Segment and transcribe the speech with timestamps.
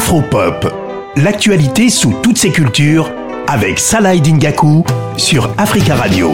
[0.00, 0.66] Afropop,
[1.16, 3.12] l'actualité sous toutes ses cultures
[3.46, 4.82] avec Salah Dingaku
[5.18, 6.32] sur Africa Radio.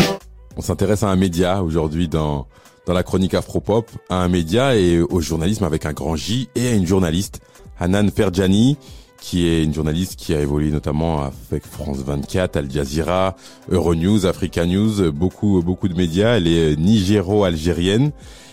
[0.56, 2.46] On s'intéresse à un média aujourd'hui dans
[2.86, 6.68] dans la chronique Afropop, à un média et au journalisme avec un grand J et
[6.68, 7.40] à une journaliste,
[7.80, 8.78] Hanan Ferjani,
[9.20, 13.34] qui est une journaliste qui a évolué notamment avec France 24, Al Jazeera,
[13.68, 16.36] Euronews, Africa News, beaucoup beaucoup de médias.
[16.36, 18.12] Elle est nigéro-algérienne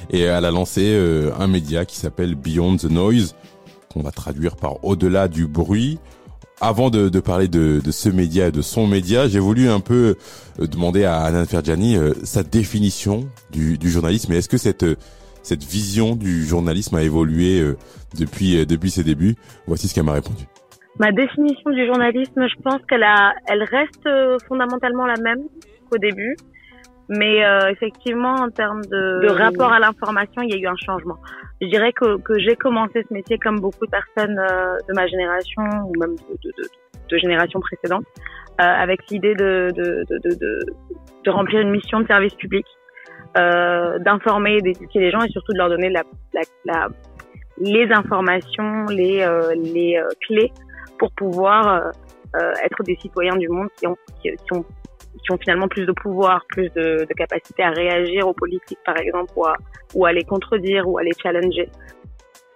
[0.09, 3.35] et elle a lancé euh, un média qui s'appelle Beyond the Noise,
[3.93, 5.99] qu'on va traduire par au-delà du bruit.
[6.61, 10.15] Avant de, parler de, ce média et de son média, j'ai voulu un peu
[10.59, 14.31] euh, demander à Hanan Ferjani euh, sa définition du, journalisme.
[14.33, 14.85] est-ce que cette
[15.41, 17.61] cette vision du journalisme a évolué
[18.17, 19.35] depuis depuis ses débuts?
[19.67, 20.45] Voici ce qu'elle m'a répondu.
[20.99, 23.05] Ma définition du journalisme, je pense qu'elle
[23.47, 25.41] elle reste euh, fondamentalement la même
[25.89, 26.35] qu'au début,
[27.09, 30.75] mais euh, effectivement en termes de, de rapport à l'information, il y a eu un
[30.75, 31.17] changement.
[31.61, 35.07] Je dirais que, que j'ai commencé ce métier comme beaucoup de personnes euh, de ma
[35.07, 36.69] génération ou même de, de,
[37.09, 38.05] de générations précédentes,
[38.59, 40.65] euh, avec l'idée de, de, de,
[41.23, 42.65] de, remplir une mission de service public,
[43.35, 46.87] d'informer, d'éduquer les gens et surtout de leur donner la, la, la
[47.57, 50.51] les informations, les, les clés
[51.03, 51.91] pour pouvoir euh,
[52.41, 54.65] euh, être des citoyens du monde qui ont, qui, ont
[55.21, 58.97] qui ont finalement plus de pouvoir, plus de, de, capacité à réagir aux politiques, par
[58.97, 59.55] exemple, ou à,
[59.93, 61.69] ou à les contredire, ou à les challenger.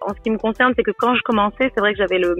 [0.01, 2.35] En ce qui me concerne, c'est que quand je commençais, c'est vrai que j'avais le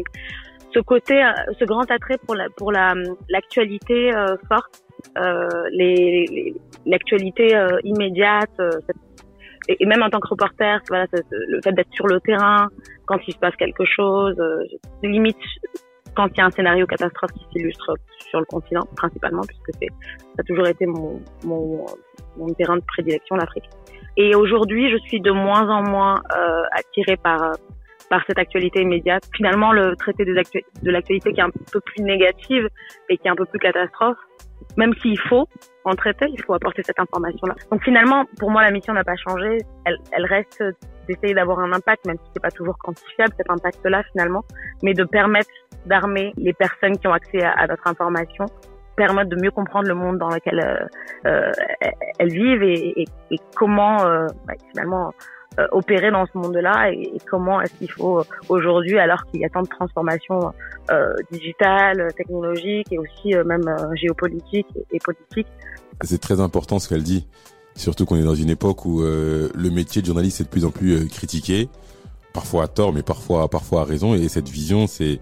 [0.73, 2.93] ce côté, euh, ce grand attrait pour la pour la
[3.29, 4.83] l'actualité euh, forte,
[5.17, 6.53] euh, les
[6.85, 8.51] l'actualité euh, immédiate,
[9.69, 12.69] et, et, même en tant que reporter, voilà, le fait d'être sur le terrain
[13.05, 14.35] quand il se passe quelque chose,
[15.01, 15.37] limite
[16.17, 17.93] quand il y a un scénario catastrophe qui s'illustre
[18.29, 21.21] sur le continent, principalement, puisque ça a toujours été mon,
[22.57, 23.69] terrain de prédilection, l'Afrique.
[24.17, 27.53] Et aujourd'hui, je suis de moins en moins euh, attirée par
[28.09, 29.23] par cette actualité immédiate.
[29.35, 30.33] Finalement, le traité de
[30.91, 32.69] l'actualité qui est un peu plus négative
[33.09, 34.15] et qui est un peu plus catastrophe,
[34.77, 35.45] même s'il faut
[35.83, 37.55] en traiter, il faut apporter cette information-là.
[37.69, 39.57] Donc finalement, pour moi, la mission n'a pas changé.
[39.85, 40.63] Elle, elle reste
[41.09, 44.43] d'essayer d'avoir un impact, même si c'est pas toujours quantifiable cet impact-là finalement,
[44.83, 45.49] mais de permettre
[45.85, 48.45] d'armer les personnes qui ont accès à, notre information,
[48.95, 50.85] permettre de mieux comprendre le monde dans lequel euh,
[51.25, 51.51] euh
[52.19, 53.05] elles vivent et,
[53.55, 55.13] comment euh, bah, finalement
[55.71, 59.63] opérer dans ce monde-là et, comment est-ce qu'il faut aujourd'hui, alors qu'il y a tant
[59.63, 60.53] de transformations
[61.31, 63.65] digitales, technologiques et aussi même
[63.95, 65.47] géopolitiques et, et politiques.
[66.01, 67.27] C'est très important ce qu'elle dit.
[67.75, 70.69] Surtout qu'on est dans une époque où le métier de journaliste est de plus en
[70.69, 71.69] plus critiqué,
[72.33, 74.13] parfois à tort, mais parfois parfois à raison.
[74.13, 75.19] Et cette vision, c'est,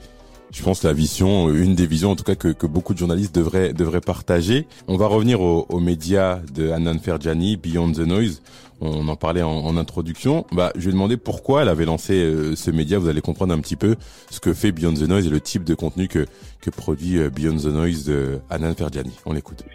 [0.55, 3.35] je pense, la vision, une des visions en tout cas que, que beaucoup de journalistes
[3.35, 4.67] devraient devraient partager.
[4.87, 8.41] On va revenir aux, médias de Annan Ferjani, Beyond the Noise.
[8.79, 10.45] On en parlait en, introduction.
[10.53, 12.99] Bah, je vais demander pourquoi elle avait lancé euh, ce média.
[12.99, 13.97] Vous allez comprendre un petit peu
[14.29, 16.25] ce que fait Beyond the Noise et le type de contenu que
[16.61, 19.11] que produit Beyond the Noise de Annan Ferjani.
[19.25, 19.65] On l'écoute.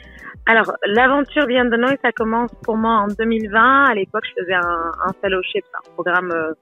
[0.47, 3.85] Alors, l'aventure Beyond the Noise, ça commence pour moi en 2020.
[3.85, 6.53] À l'époque, je faisais un, un fellowship, un programme euh,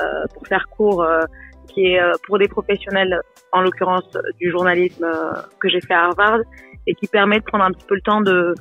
[0.00, 1.22] euh, pour faire court, euh,
[1.68, 3.20] qui est euh, pour des professionnels,
[3.52, 4.08] en l'occurrence
[4.40, 5.06] du journalisme
[5.60, 6.40] que j'ai fait à Harvard,
[6.86, 8.54] et qui permet de prendre un petit peu le temps de,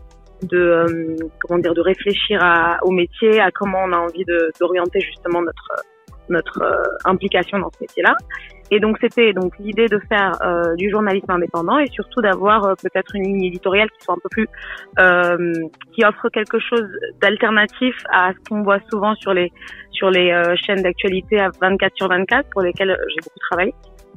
[0.44, 4.26] de comment dire, de réfléchir à, au métier, à comment on a envie
[4.60, 5.84] d'orienter justement notre
[6.30, 6.62] notre
[7.04, 8.16] implication dans ce métier-là.
[8.74, 12.74] Et donc c'était donc l'idée de faire euh, du journalisme indépendant et surtout d'avoir euh,
[12.82, 14.48] peut-être une ligne éditoriale qui soit un peu plus
[14.98, 15.54] euh,
[15.94, 16.88] qui offre quelque chose
[17.22, 19.52] d'alternatif à ce qu'on voit souvent sur les
[19.92, 23.74] sur les euh, chaînes d'actualité à 24 sur 24 pour lesquelles j'ai beaucoup travaillé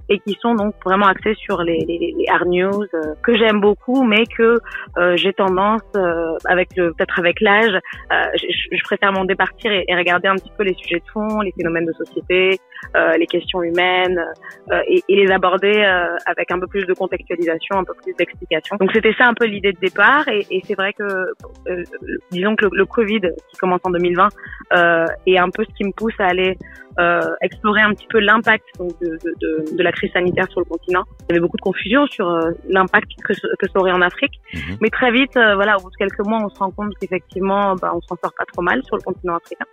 [0.09, 3.60] et qui sont donc vraiment axés sur les, les, les hard news euh, que j'aime
[3.60, 4.59] beaucoup, mais que
[4.98, 7.78] euh, j'ai tendance, euh, avec peut-être avec l'âge,
[8.10, 11.41] je, je, préfère m'en départir et, et, regarder un petit peu les sujets de fond,
[11.41, 12.59] les phénomènes de société,
[13.19, 14.21] les questions humaines,
[14.87, 15.83] et, et, les aborder
[16.27, 18.77] avec un peu plus de contextualisation, un peu plus d'explication.
[18.77, 21.05] Donc c'était ça un peu l'idée de départ, et, et c'est vrai que
[22.31, 24.28] disons que le, le, Covid qui commence en 2020
[25.27, 26.56] est un peu ce qui me pousse à aller
[27.43, 31.05] explorer un petit peu l'impact de, de, de, de la crise sanitaire sur le continent.
[31.20, 34.41] Il y avait beaucoup de confusion sur euh, l'impact que, que, ça aurait en Afrique.
[34.53, 34.76] Mhm.
[34.81, 37.75] Mais très vite, euh, voilà, au bout de quelques mois, on se rend compte qu'effectivement,
[37.76, 39.67] bah, on s'en sort pas trop mal sur le continent africain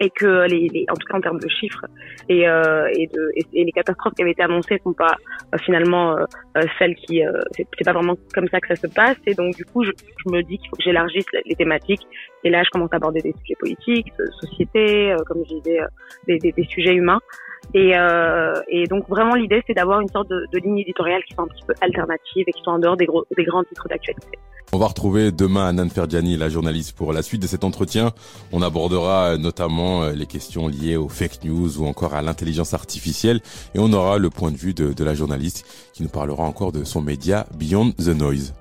[0.00, 1.84] et que les, les, en tout cas en termes de chiffres
[2.28, 5.16] et, euh, et, de, et, les catastrophes qui avaient été annoncées sont pas
[5.54, 7.22] euh, finalement euh, celles qui
[7.56, 9.16] c'est pas vraiment comme ça que ça se passe.
[9.26, 12.06] Et donc du coup je, je me dis qu'il faut que j'élargisse les thématiques.
[12.42, 15.78] Et là je commence à aborder des sujets politiques, société, comme je disais,
[16.26, 17.20] des, des, des sujets humains.
[17.72, 21.34] Et, euh, et donc vraiment l'idée c'est d'avoir une sorte de, de, ligne éditoriale qui
[21.34, 23.88] soit un petit peu alternative et qui soit en dehors des, gros, des grands titres
[23.88, 24.38] d'actualité.
[24.72, 28.12] On va retrouver demain Anan Ferjani, la journaliste, pour la suite de cet entretien.
[28.50, 33.40] On abordera notamment les questions liées aux fake news ou encore à l'intelligence artificielle
[33.74, 36.82] et on aura le point de vue de la journaliste qui nous parlera encore de
[36.82, 38.54] son média Beyond the Noise.